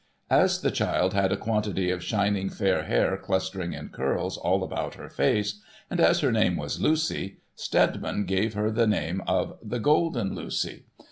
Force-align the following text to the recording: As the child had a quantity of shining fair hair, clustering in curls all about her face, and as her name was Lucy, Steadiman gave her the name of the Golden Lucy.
As 0.31 0.61
the 0.61 0.71
child 0.71 1.13
had 1.13 1.31
a 1.31 1.37
quantity 1.37 1.91
of 1.91 2.01
shining 2.03 2.49
fair 2.49 2.85
hair, 2.85 3.15
clustering 3.17 3.73
in 3.73 3.89
curls 3.89 4.35
all 4.35 4.63
about 4.63 4.95
her 4.95 5.09
face, 5.11 5.61
and 5.91 5.99
as 5.99 6.21
her 6.21 6.31
name 6.31 6.55
was 6.55 6.81
Lucy, 6.81 7.37
Steadiman 7.55 8.25
gave 8.25 8.55
her 8.55 8.71
the 8.71 8.87
name 8.87 9.21
of 9.27 9.59
the 9.61 9.77
Golden 9.79 10.33
Lucy. 10.33 10.85